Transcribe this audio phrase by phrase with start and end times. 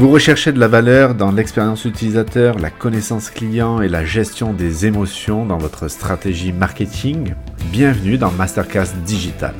[0.00, 4.86] Vous recherchez de la valeur dans l'expérience utilisateur, la connaissance client et la gestion des
[4.86, 7.34] émotions dans votre stratégie marketing?
[7.70, 9.52] Bienvenue dans Masterclass Digital.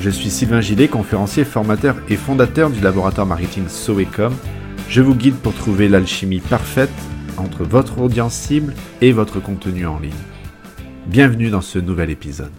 [0.00, 4.32] Je suis Sylvain Gillet, conférencier, formateur et fondateur du laboratoire marketing Soecom.
[4.88, 6.88] Je vous guide pour trouver l'alchimie parfaite
[7.36, 8.72] entre votre audience cible
[9.02, 10.12] et votre contenu en ligne.
[11.08, 12.52] Bienvenue dans ce nouvel épisode.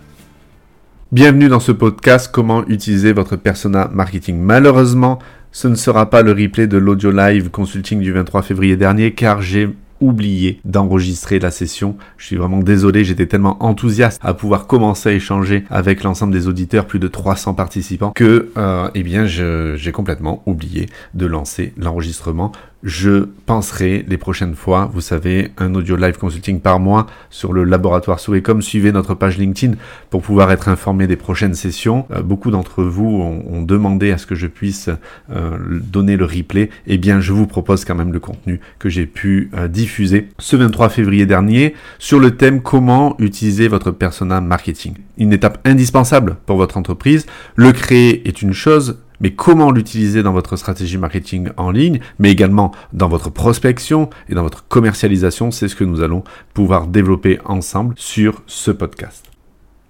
[1.12, 4.38] Bienvenue dans ce podcast Comment utiliser votre persona marketing.
[4.38, 5.18] Malheureusement,
[5.56, 9.42] ce ne sera pas le replay de l'audio live consulting du 23 février dernier car
[9.42, 9.70] j'ai
[10.02, 11.96] oublié d'enregistrer la session.
[12.18, 16.50] Je suis vraiment désolé, j'étais tellement enthousiaste à pouvoir commencer à échanger avec l'ensemble des
[16.50, 22.52] auditeurs, plus de 300 participants, que euh, eh bien j'ai complètement oublié de lancer l'enregistrement
[22.86, 27.64] je penserai les prochaines fois, vous savez, un audio live consulting par mois sur le
[27.64, 28.62] laboratoire Souecom.
[28.62, 29.74] Suivez notre page LinkedIn
[30.12, 32.06] pour pouvoir être informé des prochaines sessions.
[32.12, 34.90] Euh, beaucoup d'entre vous ont, demandé à ce que je puisse
[35.32, 36.70] euh, donner le replay.
[36.86, 40.56] Eh bien, je vous propose quand même le contenu que j'ai pu euh, diffuser ce
[40.56, 44.94] 23 février dernier sur le thème comment utiliser votre persona marketing.
[45.18, 47.26] Une étape indispensable pour votre entreprise.
[47.56, 52.32] Le créer est une chose, mais comment l'utiliser dans votre stratégie marketing en ligne, mais
[52.32, 57.40] également dans votre prospection et dans votre commercialisation, c'est ce que nous allons pouvoir développer
[57.46, 59.26] ensemble sur ce podcast.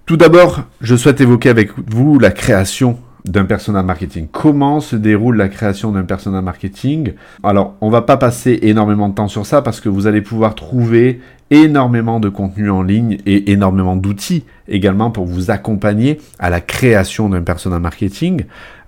[0.06, 4.28] Tout d'abord, je souhaite évoquer avec vous la création d'un persona marketing.
[4.32, 7.14] Comment se déroule la création d'un persona marketing?
[7.44, 10.54] Alors, on va pas passer énormément de temps sur ça parce que vous allez pouvoir
[10.54, 16.62] trouver énormément de contenu en ligne et énormément d'outils également pour vous accompagner à la
[16.62, 18.46] création d'un persona marketing.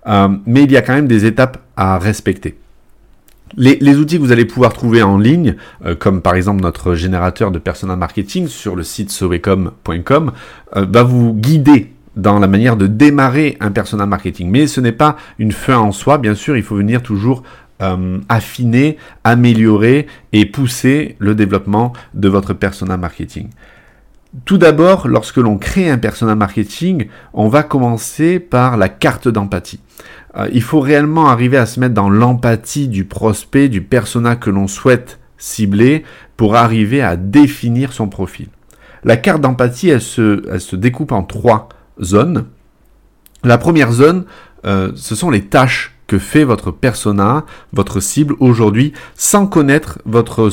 [0.08, 2.58] Euh, mais il y a quand même des étapes à respecter.
[3.55, 5.55] Les, outils que vous allez pouvoir trouver en ligne,
[5.86, 10.31] euh, comme par exemple notre générateur de persona marketing sur le site sovecom.com,
[10.75, 14.49] euh, va vous guider dans la manière de démarrer un persona marketing.
[14.49, 17.44] Mais ce n'est pas une fin en soi, bien sûr, il faut venir toujours
[18.27, 23.49] affiner, améliorer et pousser le développement de votre persona marketing.
[24.45, 29.80] Tout d'abord, lorsque l'on crée un persona marketing, on va commencer par la carte d'empathie.
[30.36, 34.49] Euh, il faut réellement arriver à se mettre dans l'empathie du prospect, du persona que
[34.49, 36.03] l'on souhaite cibler
[36.36, 38.48] pour arriver à définir son profil.
[39.03, 41.69] La carte d'empathie, elle se, découpe en trois
[42.02, 42.45] zones.
[43.43, 44.25] La première zone,
[44.65, 50.49] euh, ce sont les tâches que fait votre persona, votre cible aujourd'hui, sans connaître votre,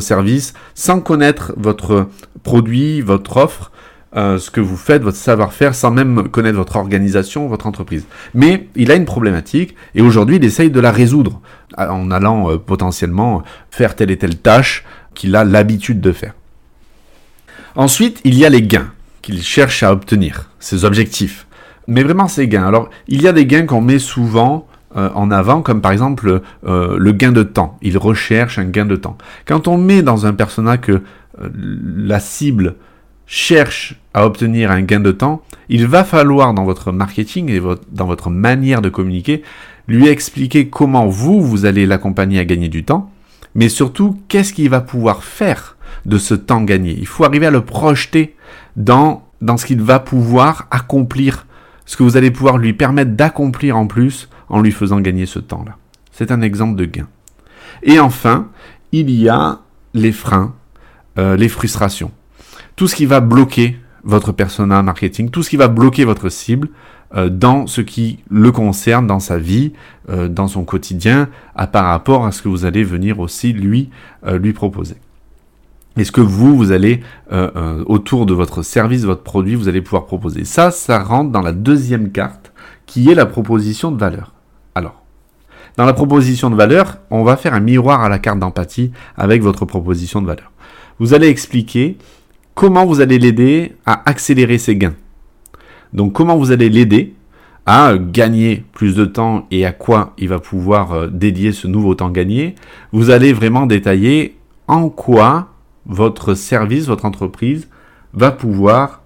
[0.00, 2.08] service, sans connaître votre
[2.44, 3.72] produit, votre offre,
[4.16, 8.06] euh, ce que vous faites, votre savoir-faire, sans même connaître votre organisation, votre entreprise.
[8.32, 11.40] Mais il a une problématique et aujourd'hui il essaye de la résoudre
[11.76, 16.34] en allant euh, potentiellement faire telle et telle tâche qu'il a l'habitude de faire.
[17.74, 21.46] Ensuite, il y a les gains qu'il cherche à obtenir, ses objectifs.
[21.88, 22.66] Mais vraiment ces gains.
[22.66, 24.66] Alors, il y a des gains qu'on met souvent
[24.96, 27.78] euh, en avant, comme par exemple le gain de temps.
[27.82, 29.16] Il recherche un gain de temps.
[29.46, 31.02] Quand on met dans un personnage que
[31.42, 31.48] euh,
[31.96, 32.76] la cible
[33.26, 38.06] cherche à obtenir un gain de temps, il va falloir dans votre marketing et dans
[38.06, 39.42] votre manière de communiquer,
[39.88, 43.10] lui expliquer comment vous, vous allez l'accompagner à gagner du temps,
[43.54, 46.96] mais surtout qu'est-ce qu'il va pouvoir faire de ce temps gagné.
[46.98, 48.36] Il faut arriver à le projeter
[48.76, 51.46] dans, dans ce qu'il va pouvoir accomplir,
[51.86, 55.38] ce que vous allez pouvoir lui permettre d'accomplir en plus en lui faisant gagner ce
[55.38, 55.76] temps-là.
[56.12, 57.08] C'est un exemple de gain.
[57.82, 58.48] Et enfin,
[58.92, 59.60] il y a
[59.94, 60.54] les freins
[61.18, 62.10] euh, les frustrations.
[62.74, 66.68] Tout ce qui va bloquer votre persona marketing, tout ce qui va bloquer votre cible
[67.14, 69.72] euh, dans ce qui le concerne, dans sa vie,
[70.10, 73.88] euh, dans son quotidien, à par rapport à ce que vous allez venir aussi lui
[74.26, 74.96] lui proposer.
[75.96, 77.00] Est-ce que vous, vous allez,
[77.86, 81.52] autour de votre service, votre produit, vous allez pouvoir proposer Ça, ça rentre dans la
[81.52, 82.52] deuxième carte,
[82.84, 84.34] qui est la proposition de valeur.
[84.74, 85.02] Alors,
[85.76, 89.42] dans la proposition de valeur, on va faire un miroir à la carte d'empathie avec
[89.42, 90.50] votre proposition de valeur
[90.98, 91.96] vous allez expliquer
[92.54, 94.94] comment vous allez l'aider à accélérer ses gains.
[95.92, 97.14] Donc comment vous allez l'aider
[97.66, 101.94] à gagner plus de temps et à quoi il va pouvoir euh, dédier ce nouveau
[101.94, 102.54] temps gagné?
[102.92, 104.36] Vous allez vraiment détailler
[104.68, 105.48] en quoi
[105.86, 107.68] votre service, votre entreprise
[108.12, 109.02] va pouvoir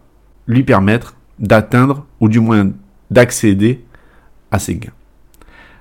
[0.46, 2.70] lui permettre d'atteindre ou du moins
[3.10, 3.84] d'accéder
[4.50, 4.92] à ses gains.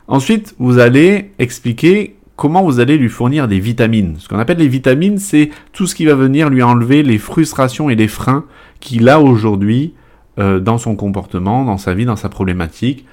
[0.07, 4.16] Ensuite, vous allez expliquer comment vous allez lui fournir des vitamines.
[4.18, 7.90] Ce qu'on appelle les vitamines, c'est tout ce qui va venir lui enlever les frustrations
[7.90, 8.45] et les freins
[8.80, 9.94] qu'il a aujourd'hui
[10.40, 13.06] euh, dans son comportement, dans sa vie, dans sa problématique,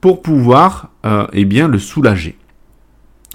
[0.00, 2.36] pour pouvoir euh, eh bien, le soulager.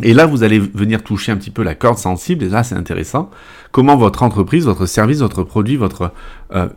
[0.02, 2.76] Et là, vous allez venir toucher un petit peu la corde sensible, et là, c'est
[2.76, 3.30] intéressant.
[3.72, 6.12] Comment votre entreprise, votre service, votre produit, votre,
[6.54, 6.68] euh,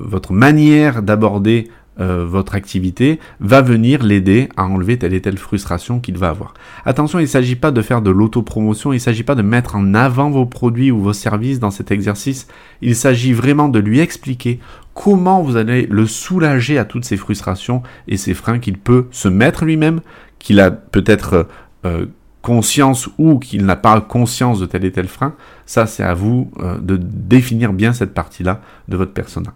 [0.00, 1.68] votre manière d'aborder
[2.00, 6.54] euh, votre activité va venir l'aider à enlever telle et telle frustration qu'il va avoir.
[6.84, 9.74] Attention, il ne s'agit pas de faire de l'autopromotion, il ne s'agit pas de mettre
[9.74, 12.46] en avant vos produits ou vos services dans cet exercice,
[12.82, 14.60] il s'agit vraiment de lui expliquer
[14.94, 19.26] comment vous allez le soulager à toutes ces frustrations et ces freins qu'il peut se
[19.26, 20.00] mettre lui-même,
[20.38, 21.48] qu'il a peut-être
[21.84, 22.06] euh,
[22.42, 25.34] conscience ou qu'il n'a pas conscience de tel et tel frein,
[25.66, 29.52] ça c'est à vous euh, de définir bien cette partie-là de votre persona.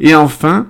[0.00, 0.66] Et enfin,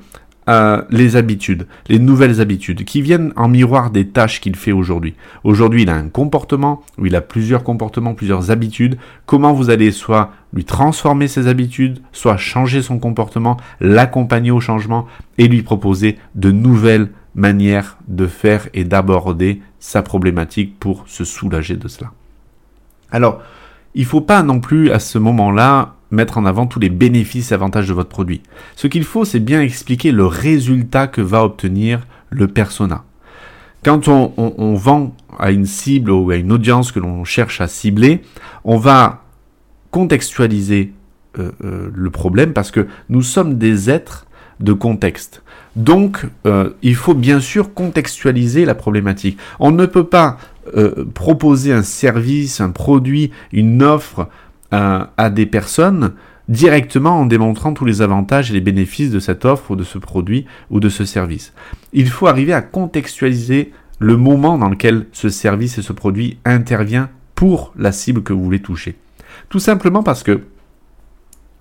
[0.48, 5.14] euh, les habitudes, les nouvelles habitudes qui viennent en miroir des tâches qu'il fait aujourd'hui.
[5.42, 8.96] Aujourd'hui, il a un comportement, ou il a plusieurs comportements, plusieurs habitudes.
[9.26, 15.06] Comment vous allez soit lui transformer ses habitudes, soit changer son comportement, l'accompagner au changement
[15.36, 21.76] et lui proposer de nouvelles manières de faire et d'aborder sa problématique pour se soulager
[21.76, 22.10] de cela.
[23.12, 23.40] Alors,
[23.94, 27.50] il ne faut pas non plus à ce moment-là mettre en avant tous les bénéfices
[27.50, 28.42] et avantages de votre produit.
[28.74, 33.04] Ce qu'il faut, c'est bien expliquer le résultat que va obtenir le persona.
[33.84, 38.22] Quand on, vend à une cible ou à une audience que l'on cherche à cibler,
[38.64, 39.22] on va
[39.92, 40.92] contextualiser
[41.38, 44.26] euh, euh, le problème parce que nous sommes des êtres
[44.58, 45.42] de contexte.
[45.76, 49.38] Donc, euh, il faut bien sûr contextualiser la problématique.
[49.60, 50.38] On ne peut pas
[50.74, 54.28] euh, proposer un service, un produit, une offre
[54.72, 56.14] euh, à des personnes
[56.48, 59.98] directement en démontrant tous les avantages et les bénéfices de cette offre ou de ce
[59.98, 61.52] produit ou de ce service.
[61.92, 67.10] Il faut arriver à contextualiser le moment dans lequel ce service et ce produit intervient
[67.34, 68.96] pour la cible que vous voulez toucher.
[69.48, 70.40] Tout simplement parce que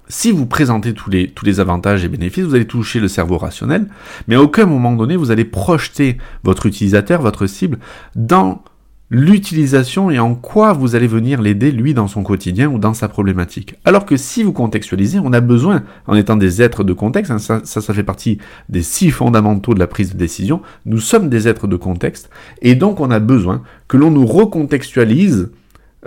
[0.08, 3.38] si vous présentez tous les, tous les avantages et bénéfices, vous allez toucher le cerveau
[3.38, 3.88] rationnel,
[4.28, 7.80] mais à aucun moment donné, vous allez projeter votre utilisateur, votre cible,
[8.16, 8.64] dans
[9.12, 13.08] l'utilisation et en quoi vous allez venir l'aider lui dans son quotidien ou dans sa
[13.08, 13.76] problématique.
[13.86, 17.38] Alors que si vous contextualisez, on a besoin, en étant des êtres de contexte, hein,
[17.38, 21.48] ça, ça, fait partie des six fondamentaux de la prise de décision, nous sommes des
[21.48, 22.30] êtres de contexte,
[22.62, 25.52] et donc on a besoin que l'on nous recontextualise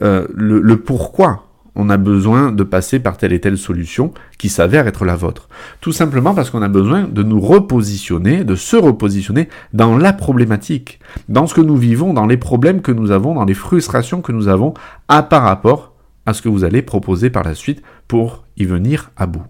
[0.03, 1.48] euh, le, le pourquoi
[1.79, 5.49] on a besoin de passer par telle et telle solution qui s'avère être la vôtre.
[5.81, 10.99] Tout simplement parce qu'on a besoin de nous repositionner, de se repositionner dans la problématique,
[11.29, 14.33] dans ce que nous vivons, dans les problèmes que nous avons, dans les frustrations que
[14.33, 14.75] nous avons
[15.07, 15.95] à par rapport
[16.27, 19.45] à ce que vous allez proposer par la suite pour y venir à bout.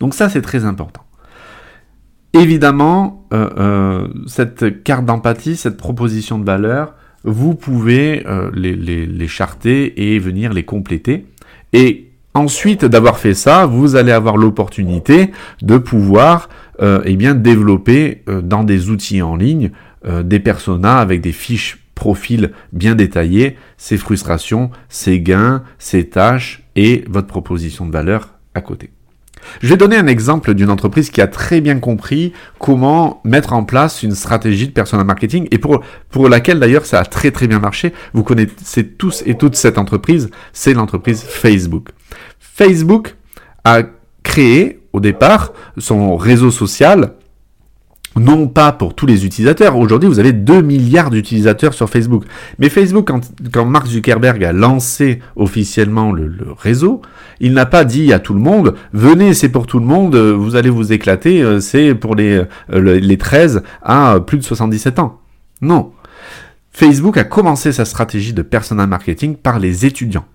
[0.00, 1.02] Donc ça, c'est très important.
[2.32, 6.94] Évidemment, euh, euh, cette carte d'empathie, cette proposition de valeur,
[7.26, 11.26] vous pouvez euh, les, charter et venir les compléter.
[11.72, 16.48] Et ensuite d'avoir fait ça, vous allez avoir l'opportunité de pouvoir
[16.80, 19.70] euh, eh bien, développer euh, dans des outils en ligne
[20.22, 27.02] des personas avec des fiches profils bien détaillés, ses frustrations, ses gains, ses tâches et
[27.08, 28.90] votre proposition de valeur à côté.
[29.62, 33.64] Je vais donner un exemple d'une entreprise qui a très bien compris comment mettre en
[33.64, 37.46] place une stratégie de personnel marketing et pour, pour laquelle d'ailleurs ça a très très
[37.46, 37.92] bien marché.
[38.12, 41.88] Vous connaissez tous et toutes cette entreprise, c'est l'entreprise Facebook.
[42.38, 43.16] Facebook
[43.64, 43.82] a
[44.22, 47.12] créé au départ son réseau social
[48.16, 49.76] non pas pour tous les utilisateurs.
[49.76, 52.24] Aujourd'hui, vous avez 2 milliards d'utilisateurs sur Facebook.
[52.58, 53.10] Mais Facebook,
[53.52, 57.02] quand, Mark Zuckerberg a lancé officiellement le, réseau,
[57.40, 60.56] il n'a pas dit à tout le monde, venez, c'est pour tout le monde, vous
[60.56, 62.42] allez vous éclater, euh, c'est pour les,
[62.72, 65.20] euh, les 13 à plus de 77 ans.
[65.60, 65.92] Non.
[66.72, 70.26] Facebook a commencé sa stratégie de personal marketing par les étudiants.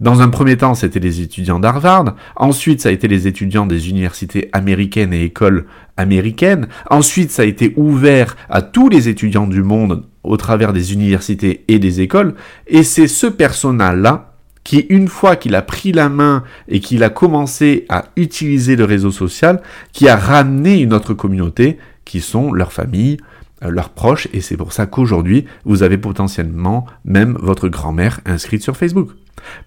[0.00, 2.16] Dans un premier temps, c'était les étudiants d'Harvard.
[2.36, 6.68] Ensuite, ça a été les étudiants des universités américaines et écoles américaines.
[6.90, 11.64] Ensuite, ça a été ouvert à tous les étudiants du monde au travers des universités
[11.68, 12.34] et des écoles.
[12.66, 14.34] Et c'est ce personnel-là
[14.64, 18.84] qui, une fois qu'il a pris la main et qu'il a commencé à utiliser le
[18.84, 19.60] réseau social,
[19.92, 23.18] qui a ramené une autre communauté, qui sont leurs familles,
[23.62, 28.62] euh, leurs proches, et c'est pour ça qu'aujourd'hui, vous avez potentiellement même votre grand-mère inscrite
[28.62, 29.10] sur Facebook.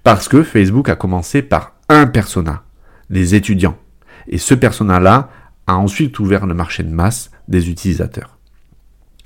[0.03, 2.63] Parce que Facebook a commencé par un persona,
[3.09, 3.77] les étudiants.
[4.27, 5.29] Et ce persona-là
[5.67, 8.37] a ensuite ouvert le marché de masse des utilisateurs.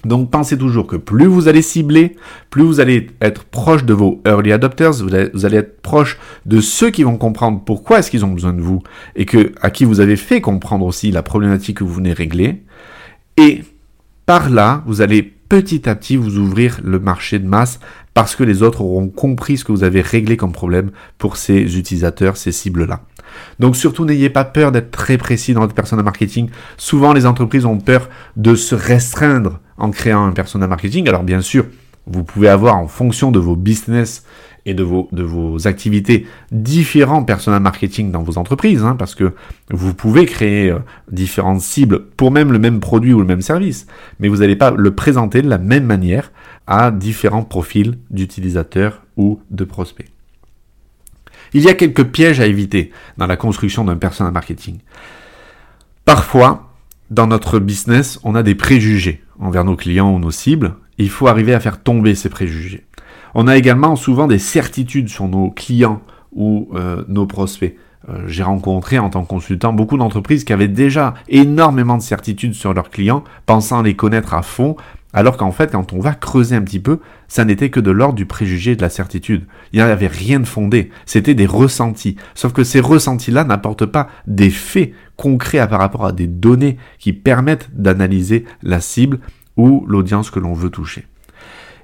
[0.05, 2.15] Donc pensez toujours que plus vous allez cibler,
[2.49, 6.89] plus vous allez être proche de vos early adopters, vous allez, être proche de ceux
[6.89, 8.81] qui vont comprendre pourquoi est-ce qu'ils ont besoin de vous
[9.15, 12.63] et que à qui vous avez fait comprendre aussi la problématique que vous venez régler.
[13.37, 13.63] Et
[14.25, 17.79] par là, vous allez petit à petit vous ouvrir le marché de masse
[18.13, 21.77] parce que les autres auront compris ce que vous avez réglé comme problème pour ces
[21.77, 23.01] utilisateurs, ces cibles-là.
[23.59, 26.49] Donc surtout n'ayez pas peur d'être très précis dans votre persona marketing.
[26.77, 31.07] Souvent les entreprises ont peur de se restreindre en créant un persona marketing.
[31.07, 31.65] Alors bien sûr,
[32.07, 34.25] Vous pouvez avoir en fonction de vos business
[34.65, 39.33] et de vos, activités différents persona marketing dans vos entreprises, hein, parce que
[39.71, 40.79] vous pouvez créer euh,
[41.11, 43.87] différentes cibles pour même le même produit ou le même service,
[44.19, 46.31] mais vous n'allez pas le présenter de la même manière
[46.67, 50.11] à différents profils d'utilisateurs ou de prospects.
[51.53, 54.79] Il y a quelques pièges à éviter dans la construction d'un persona marketing.
[56.05, 56.71] Parfois,
[57.09, 60.75] dans notre business, on a des préjugés envers nos clients ou nos cibles.
[60.97, 62.85] Il faut arriver à faire tomber ces préjugés.
[63.33, 66.01] On a également souvent des certitudes sur nos clients
[66.33, 67.75] ou euh, nos prospects.
[68.09, 72.55] Euh, j'ai rencontré en tant que consultant beaucoup d'entreprises qui avaient déjà énormément de certitudes
[72.55, 74.75] sur leurs clients, pensant les connaître à fond,
[75.13, 78.15] alors qu'en fait, quand on va creuser un petit peu, ça n'était que de l'ordre
[78.15, 79.45] du préjugé de la certitude.
[79.73, 80.89] Il n'y avait rien de fondé.
[81.05, 82.15] C'était des ressentis.
[82.35, 87.13] Sauf que ces ressentis-là n'apportent pas des faits concrets par rapport à des données qui
[87.13, 89.19] permettent d'analyser la cible
[89.57, 91.05] ou l'audience que l'on veut toucher.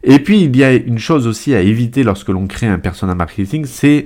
[0.03, 3.13] Et puis, il y a une chose aussi à éviter lorsque l'on crée un persona
[3.13, 4.05] marketing, c'est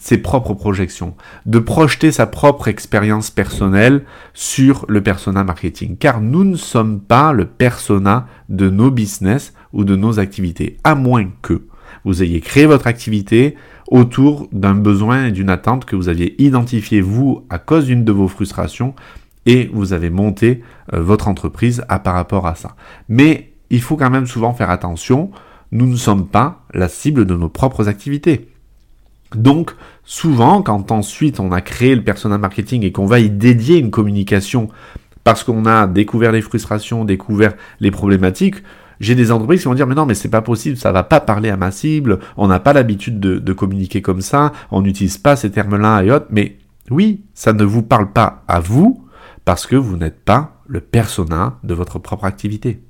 [0.00, 1.14] ses propres projections,
[1.46, 7.32] de projeter sa propre expérience personnelle sur le persona marketing, car nous ne sommes pas
[7.32, 11.62] le persona de nos business ou de nos activités, à moins que
[12.04, 13.56] vous ayez créé votre activité
[13.88, 18.12] autour d'un besoin et d'une attente que vous aviez identifié vous à cause d'une de
[18.12, 18.94] vos frustrations
[19.44, 20.62] et vous avez monté
[20.94, 22.74] euh, votre entreprise à par rapport à ça.
[23.08, 25.30] Mais il faut quand même souvent faire attention,
[25.72, 28.48] nous ne sommes pas la cible de nos propres activités.
[29.34, 29.72] Donc,
[30.04, 33.90] souvent, quand ensuite on a créé le persona marketing et qu'on va y dédier une
[33.90, 34.68] communication
[35.24, 38.56] parce qu'on a découvert les frustrations, découvert les problématiques,
[38.98, 41.20] j'ai des entreprises qui vont dire mais non mais c'est pas possible, ça va pas
[41.20, 45.18] parler à ma cible, on n'a pas l'habitude de, de, communiquer comme ça, on n'utilise
[45.18, 46.58] pas ces termes-là et autres, mais
[46.90, 49.06] oui, ça ne vous parle pas à vous
[49.44, 52.82] parce que vous n'êtes pas le persona de votre propre activité.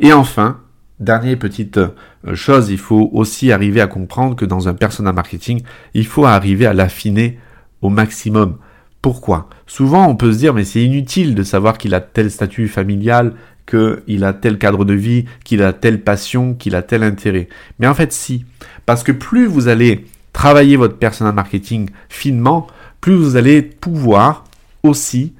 [0.00, 0.60] Et enfin,
[1.00, 5.62] Dernière petite euh, chose, il faut aussi arriver à comprendre que dans un persona marketing,
[5.94, 7.38] il faut arriver à l'affiner
[7.80, 8.58] au maximum.
[9.00, 9.48] Pourquoi?
[9.66, 13.32] Souvent, on peut se dire, mais c'est inutile de savoir qu'il a tel statut familial,
[13.66, 17.48] qu'il a tel cadre de vie, qu'il a telle passion, qu'il a tel intérêt.
[17.78, 18.44] Mais en fait, si.
[18.84, 20.04] Parce que plus vous allez
[20.34, 22.66] travailler votre persona marketing finement,
[23.00, 24.44] plus vous allez pouvoir
[24.82, 25.32] aussi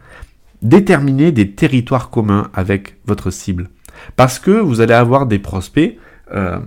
[0.62, 3.68] déterminer des territoires communs avec votre cible.
[4.16, 5.96] Parce que vous allez avoir des prospects
[6.32, 6.58] euh,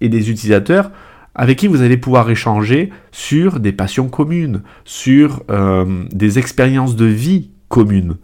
[0.00, 0.90] et des utilisateurs
[1.34, 7.04] avec qui vous allez pouvoir échanger sur des passions communes, sur euh, des expériences de
[7.04, 8.16] vie communes.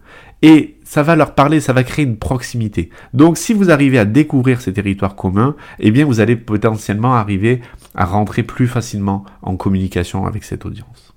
[0.43, 2.91] Et ça va leur parler, ça va créer une proximité.
[3.15, 7.61] Donc si vous arrivez à découvrir ces territoires communs, eh bien vous allez potentiellement arriver
[7.95, 11.15] à rentrer plus facilement en communication avec cette audience.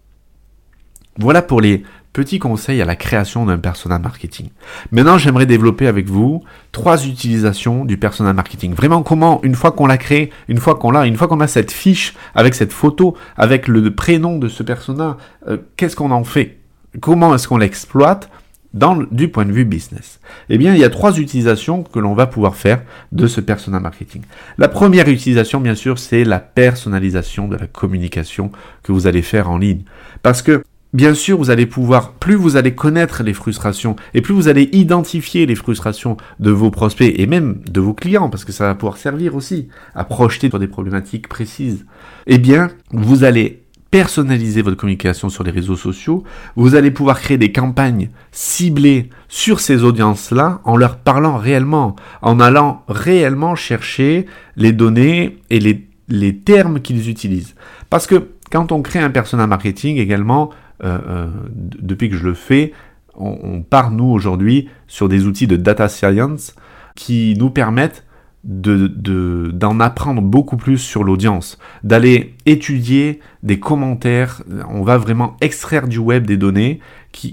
[1.17, 1.83] Voilà pour les
[2.17, 4.49] Petit conseil à la création d'un persona marketing.
[4.89, 8.73] Maintenant, j'aimerais développer avec vous trois utilisations du persona marketing.
[8.73, 11.47] Vraiment, comment, une fois qu'on l'a créé, une fois qu'on l'a, une fois qu'on a
[11.47, 16.23] cette fiche avec cette photo, avec le prénom de ce persona, euh, qu'est-ce qu'on en
[16.23, 16.57] fait?
[17.01, 18.31] Comment est-ce qu'on l'exploite
[18.73, 20.19] dans, du point de vue business?
[20.49, 22.81] Eh bien, il y a trois utilisations que l'on va pouvoir faire
[23.11, 24.23] de ce persona marketing.
[24.57, 29.51] La première utilisation, bien sûr, c'est la personnalisation de la communication que vous allez faire
[29.51, 29.83] en ligne.
[30.23, 34.33] Parce que Bien sûr, vous allez pouvoir, plus vous allez connaître les frustrations et plus
[34.33, 38.53] vous allez identifier les frustrations de vos prospects et même de vos clients, parce que
[38.53, 41.85] ça va pouvoir servir aussi à projeter sur des problématiques précises,
[42.25, 46.23] eh bien, vous allez personnaliser votre communication sur les réseaux sociaux,
[46.55, 52.39] vous allez pouvoir créer des campagnes ciblées sur ces audiences-là en leur parlant réellement, en
[52.39, 54.25] allant réellement chercher
[54.55, 57.55] les données et les, les termes qu'ils utilisent.
[57.89, 60.51] Parce que quand on crée un persona marketing également,
[60.81, 62.73] depuis que je le fais,
[63.15, 66.55] on, part, nous, aujourd'hui, sur des outils de data science
[66.95, 68.03] qui nous permettent
[68.43, 75.97] d'en apprendre beaucoup plus sur l'audience, d'aller étudier des commentaires, on va vraiment extraire du
[75.97, 76.79] web des données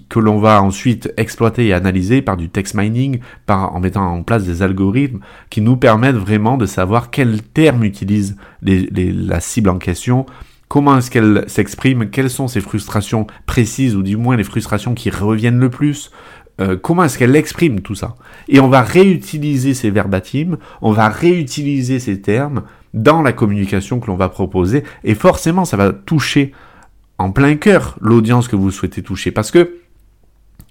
[0.08, 4.44] que l'on va ensuite exploiter et analyser par du text mining, en mettant en place
[4.44, 5.20] des algorithmes
[5.50, 10.26] qui nous permettent vraiment de savoir quels termes utilise la cible en question,
[10.74, 15.08] Comment est-ce qu'elle s'exprime Quelles sont ses frustrations précises, ou du moins les frustrations qui
[15.08, 16.10] reviennent le plus
[16.60, 18.16] euh, Comment est-ce qu'elle exprime tout ça?
[18.48, 24.08] Et on va réutiliser ces verbatims, on va réutiliser ces termes dans la communication que
[24.08, 26.50] l'on va proposer, et forcément ça va toucher
[27.18, 29.76] en plein cœur l'audience que vous souhaitez toucher, parce que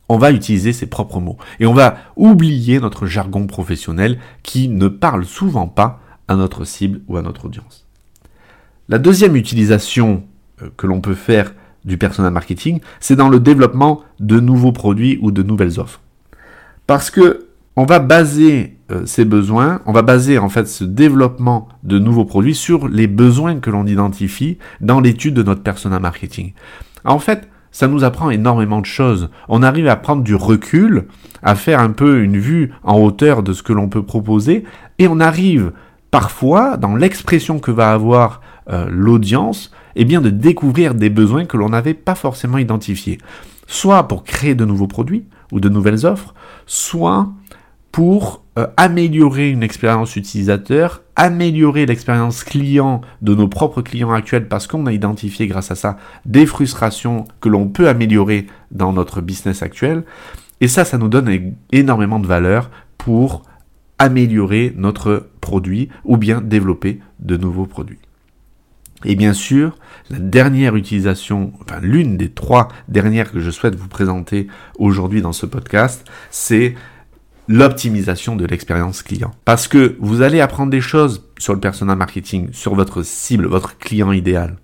[0.10, 1.38] on va utiliser ses propres mots.
[1.62, 7.00] Et on va oublier notre jargon professionnel qui ne parle souvent pas à notre cible
[7.08, 7.83] ou à notre audience.
[8.90, 10.24] La deuxième utilisation
[10.62, 11.54] euh, que l'on peut faire
[11.86, 16.02] du persona marketing, c'est dans le développement de nouveaux produits ou de nouvelles offres.
[16.88, 21.68] Parce que on va baser euh, ces besoins, on va baser en fait ce développement
[21.84, 26.54] de nouveaux produits sur les besoins que l'on identifie dans l'étude de notre persona marketing.
[27.04, 29.30] En fait, ça nous apprend énormément de choses.
[29.48, 31.08] On arrive à prendre du recul,
[31.42, 34.66] à faire un peu une vue en hauteur de ce que l'on peut proposer,
[35.00, 35.72] et on arrive
[36.12, 41.58] parfois, dans l'expression que va avoir euh, l'audience, eh bien de découvrir des besoins que
[41.58, 43.18] l'on n'avait pas forcément identifiés.
[43.68, 46.34] Soit pour créer de nouveaux produits ou de nouvelles offres,
[46.66, 47.30] soit
[47.92, 54.68] pour euh, améliorer une expérience utilisateur, améliorer l'expérience client de nos propres clients actuels parce
[54.68, 59.62] qu'on a identifié grâce à ça des frustrations que l'on peut améliorer dans notre business
[59.62, 60.04] actuel.
[60.60, 63.44] Et ça, ça nous donne énormément de valeur pour
[64.00, 68.00] améliorer notre produit ou bien développer de nouveaux produits.
[69.06, 69.78] Et bien sûr,
[70.10, 75.34] la dernière utilisation, enfin l'une des trois dernières que je souhaite vous présenter aujourd'hui dans
[75.34, 76.76] ce podcast, c'est
[77.48, 79.32] l'optimisation de l'expérience client.
[79.46, 83.78] Parce que vous allez apprendre des choses sur le persona marketing, sur votre cible, votre
[83.78, 84.58] client idéal.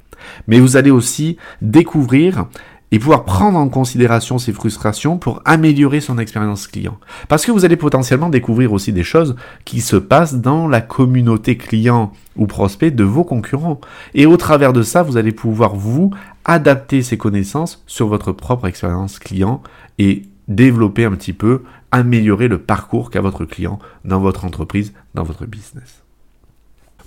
[0.48, 2.46] Mais vous allez aussi découvrir
[2.92, 6.98] et pouvoir prendre en considération ses frustrations pour améliorer son expérience client.
[7.28, 11.58] Parce que vous allez potentiellement découvrir aussi des choses qui se passent dans la communauté
[11.58, 13.80] client ou prospect de vos concurrents.
[14.14, 16.12] Et au travers de ça, vous allez pouvoir vous
[16.46, 19.62] adapter ces connaissances sur votre propre expérience client
[20.00, 25.24] et développer un petit peu, améliorer le parcours qu'a votre client dans votre entreprise, dans
[25.24, 26.04] votre business.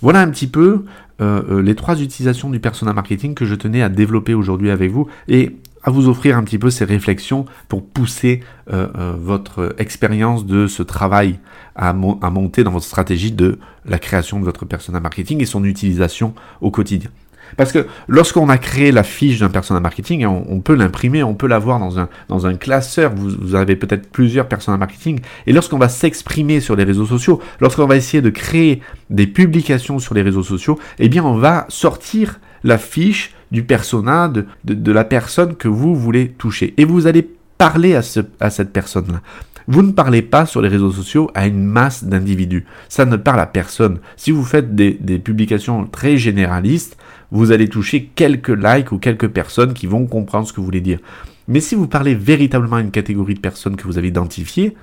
[0.01, 0.85] Voilà un petit peu
[1.21, 4.91] euh, euh, les trois utilisations du persona marketing que je tenais à développer aujourd'hui avec
[4.91, 8.87] vous et à vous offrir un petit peu ces réflexions pour pousser euh,
[9.17, 11.39] votre expérience de ce travail
[11.75, 16.33] à, monter dans votre stratégie de la création de votre persona marketing et son utilisation
[16.61, 17.09] au quotidien.
[17.57, 21.47] Parce que lorsqu'on a créé la fiche d'un persona marketing, on, peut l'imprimer, on peut
[21.47, 23.13] l'avoir dans un, dans un classeur.
[23.15, 25.19] Vous, avez peut-être plusieurs persona marketing.
[25.45, 29.99] Et lorsqu'on va s'exprimer sur les réseaux sociaux, lorsqu'on va essayer de créer des publications
[29.99, 35.03] sur les réseaux sociaux, eh bien, on va sortir la fiche du persona, de, la
[35.05, 36.73] personne que vous voulez toucher.
[36.77, 39.21] Et vous allez parler à, ce, à cette personne-là.
[39.67, 42.65] Vous ne parlez pas sur les réseaux sociaux à une masse d'individus.
[42.89, 43.99] Ça ne parle à personne.
[44.17, 46.97] Si vous faites des, publications très généralistes,
[47.31, 50.81] vous allez toucher quelques likes ou quelques personnes qui vont comprendre ce que vous voulez
[50.81, 50.99] dire.
[51.47, 54.75] Mais si vous parlez véritablement à une catégorie de personnes que vous avez identifiées,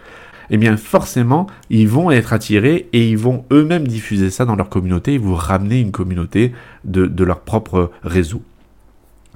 [0.48, 4.68] eh bien forcément, ils vont être attirés et ils vont eux-mêmes diffuser ça dans leur
[4.68, 6.52] communauté et vous ramener une communauté
[6.84, 8.42] de leur propre réseau.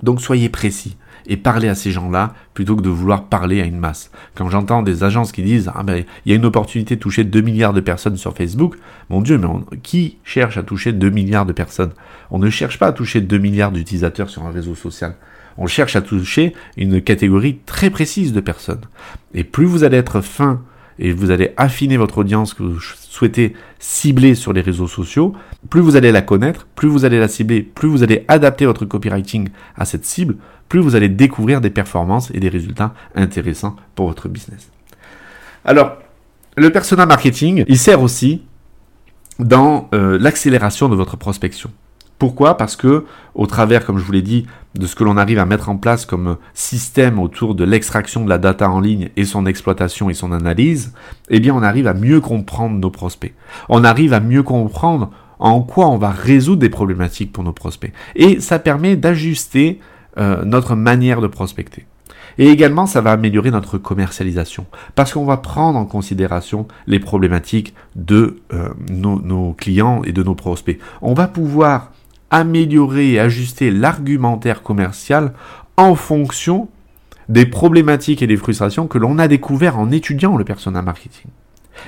[0.04, 3.78] Donc soyez précis et parler à ces gens-là plutôt que de vouloir parler à une
[3.78, 4.10] masse.
[4.34, 7.24] Quand j'entends des agences qui disent ah ben il y a une opportunité de toucher
[7.24, 8.76] 2 milliards de personnes sur Facebook,
[9.08, 9.48] mon Dieu, mais
[9.82, 11.92] qui cherche à toucher 2 milliards de personnes?
[12.30, 15.16] On ne cherche pas à toucher 2 milliards d'utilisateurs sur un réseau social.
[15.56, 18.82] On cherche à toucher une catégorie très précise de personnes.
[19.32, 20.60] Et plus vous allez être fin
[20.98, 25.34] et vous allez affiner votre audience que vous souhaitez cibler sur les réseaux sociaux,
[25.70, 28.84] plus vous allez la connaître, plus vous allez la cibler, plus vous allez adapter votre
[28.84, 30.36] copywriting à cette cible,
[30.68, 34.70] plus vous allez découvrir des performances et des résultats intéressants pour votre business.
[35.64, 35.98] Alors,
[36.56, 38.42] le persona marketing, il sert aussi
[39.38, 41.70] dans euh, l'accélération de votre prospection.
[42.18, 42.56] Pourquoi?
[42.56, 45.46] Parce que, au travers, comme je vous l'ai dit, de ce que l'on arrive à
[45.46, 49.46] mettre en place comme système autour de l'extraction de la data en ligne et son
[49.46, 50.92] exploitation et son analyse,
[51.28, 53.34] eh bien, on arrive à mieux comprendre nos prospects.
[53.68, 57.92] On arrive à mieux comprendre en quoi on va résoudre des problématiques pour nos prospects.
[58.16, 59.80] Et ça permet d'ajuster
[60.18, 61.86] euh, notre manière de prospecter.
[62.38, 67.74] Et également, ça va améliorer notre commercialisation, parce qu'on va prendre en considération les problématiques
[67.94, 70.78] de euh, nos, nos, clients et de nos prospects.
[71.00, 71.92] On va pouvoir
[72.34, 75.34] améliorer et ajuster l'argumentaire commercial
[75.76, 76.68] en fonction
[77.28, 81.30] des problématiques et des frustrations que l'on a découvert en étudiant le persona marketing.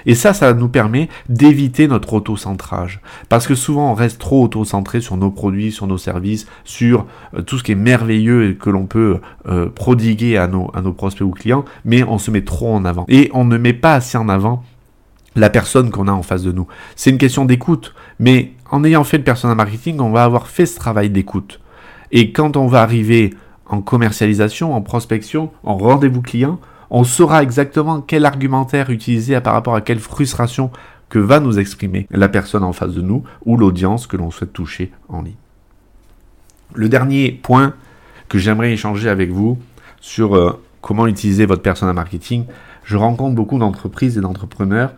[0.05, 3.01] Et ça, ça nous permet d'éviter notre auto-centrage.
[3.29, 7.43] Parce que souvent, on reste trop auto-centré sur nos produits, sur nos services, sur euh,
[7.43, 10.93] tout ce qui est merveilleux et que l'on peut euh, prodiguer à nos, à nos
[10.93, 13.05] prospects ou clients, mais on se met trop en avant.
[13.09, 14.63] Et on ne met pas assez en avant
[15.35, 16.67] la personne qu'on a en face de nous.
[16.95, 20.67] C'est une question d'écoute, mais en ayant fait le persona marketing, on va avoir fait
[20.67, 21.61] ce travail d'écoute.
[22.13, 23.35] Et quand on va arriver
[23.67, 29.75] en commercialisation, en prospection, en rendez-vous client, on saura exactement quel argumentaire utiliser par rapport
[29.75, 30.71] à quelle frustration
[31.09, 34.53] que va nous exprimer la personne en face de nous ou l'audience que l'on souhaite
[34.53, 35.35] toucher en ligne.
[36.75, 37.75] Le dernier point
[38.29, 39.59] que j'aimerais échanger avec vous
[40.01, 42.45] sur euh, comment utiliser votre persona marketing,
[42.85, 44.93] je rencontre beaucoup d'entreprises et d'entrepreneurs,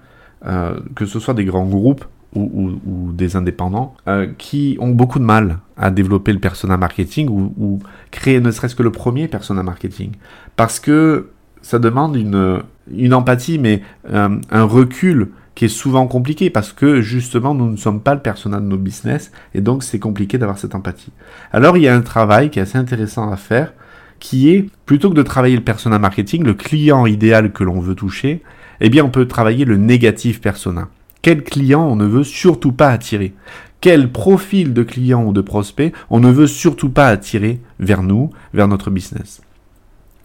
[0.46, 5.24] euh, que ce soit des grands groupes ou, des indépendants, euh, qui ont beaucoup de
[5.24, 10.12] mal à développer le persona marketing ou, créer ne serait-ce que le premier persona marketing.
[10.56, 11.30] Parce que
[11.62, 12.62] ça demande une,
[12.94, 18.00] une empathie, mais un, recul qui est souvent compliqué parce que justement nous ne sommes
[18.00, 21.12] pas le personnel de nos business et donc c'est compliqué d'avoir cette empathie.
[21.52, 23.72] Alors il y a un travail qui est assez intéressant à faire
[24.20, 27.94] qui est plutôt que de travailler le persona marketing, le client idéal que l'on veut
[27.94, 28.42] toucher,
[28.80, 30.88] eh bien on peut travailler le négatif persona.
[31.22, 33.34] Quel client on ne veut surtout pas attirer?
[33.80, 38.30] Quel profil de client ou de prospect on ne veut surtout pas attirer vers nous,
[38.52, 39.40] vers notre business?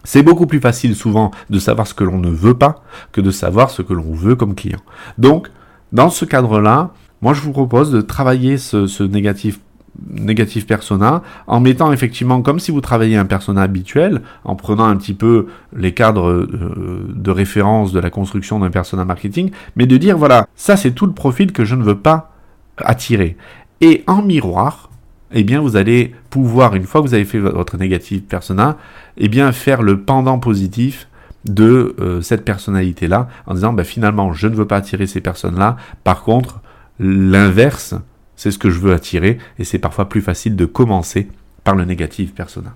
[0.04, 3.30] C'est beaucoup plus facile souvent de savoir ce que l'on ne veut pas que de
[3.30, 4.80] savoir ce que l'on veut comme client.
[5.16, 5.50] Donc,
[5.92, 9.60] dans ce cadre-là, moi je vous propose de travailler ce, négatif
[10.10, 14.96] négatif persona en mettant effectivement comme si vous travailliez un persona habituel en prenant un
[14.96, 19.96] petit peu les cadres euh, de référence de la construction d'un persona marketing mais de
[19.96, 22.32] dire voilà ça c'est tout le profil que je ne veux pas
[22.76, 23.36] attirer.
[23.80, 24.90] Et en miroir
[25.34, 28.78] eh bien vous allez pouvoir, une fois que vous avez fait votre négatif persona,
[29.16, 31.08] eh bien faire le pendant positif
[31.44, 35.76] de euh, cette personnalité-là, en disant bah, finalement je ne veux pas attirer ces personnes-là,
[36.04, 36.60] par contre
[36.98, 37.94] l'inverse,
[38.36, 41.28] c'est ce que je veux attirer, et c'est parfois plus facile de commencer
[41.62, 42.74] par le négatif persona.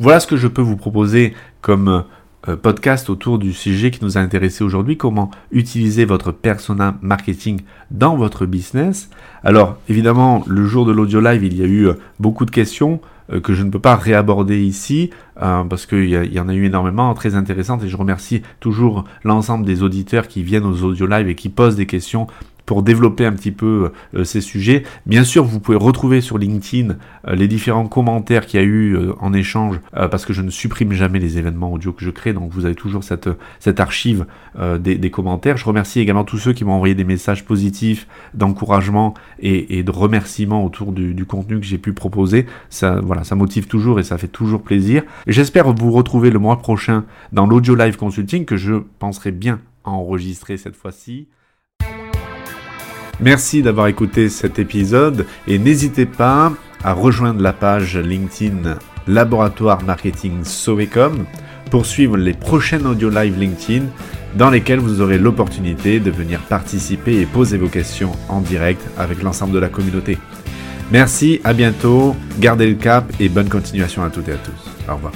[0.00, 2.04] Voilà ce que je peux vous proposer comme
[2.48, 7.60] euh, podcast autour du sujet qui nous a intéressé aujourd'hui, comment utiliser votre persona marketing
[7.90, 9.08] dans votre business.
[9.44, 13.00] Alors évidemment, le jour de l'audio live, il y a eu euh, beaucoup de questions
[13.32, 17.12] euh, que je ne peux pas réaborder ici parce qu'il y, en a eu énormément
[17.12, 21.34] très intéressantes et je remercie toujours l'ensemble des auditeurs qui viennent aux audio live et
[21.34, 22.28] qui posent des questions
[22.66, 24.84] pour développer un petit peu euh, ces sujets.
[25.06, 26.96] Bien sûr, vous pouvez retrouver sur LinkedIn
[27.28, 30.50] euh, les différents commentaires qu'il y a eu euh, en échange, parce que je ne
[30.50, 34.26] supprime jamais les événements audio que je crée, donc vous avez toujours cette, cette archive
[34.78, 35.56] des, commentaires.
[35.56, 40.64] Je remercie également tous ceux qui m'ont envoyé des messages positifs, d'encouragement et, de remerciements
[40.64, 42.46] autour du, du contenu que j'ai pu proposer.
[42.70, 45.02] Ça, voilà, ça motive toujours et ça fait toujours plaisir.
[45.26, 50.56] J'espère vous retrouver le mois prochain dans l'audio live consulting que je penserai bien enregistrer
[50.56, 51.28] cette fois-ci.
[53.20, 60.44] Merci d'avoir écouté cet épisode et n'hésitez pas à rejoindre la page LinkedIn Laboratoire Marketing
[60.44, 61.24] Sovecom
[61.70, 63.84] pour suivre les prochaines audio live LinkedIn
[64.36, 69.22] dans lesquelles vous aurez l'opportunité de venir participer et poser vos questions en direct avec
[69.22, 70.18] l'ensemble de la communauté.
[70.90, 74.90] Merci, à bientôt, gardez le cap et bonne continuation à toutes et à tous.
[74.90, 75.12] Au revoir.